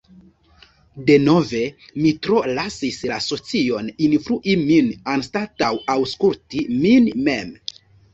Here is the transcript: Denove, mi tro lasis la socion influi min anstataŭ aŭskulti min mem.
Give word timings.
Denove, 1.07 1.59
mi 2.05 2.13
tro 2.27 2.39
lasis 2.59 2.97
la 3.11 3.19
socion 3.25 3.91
influi 4.05 4.55
min 4.71 4.89
anstataŭ 5.13 5.69
aŭskulti 5.97 6.63
min 6.79 7.11
mem. 7.29 7.53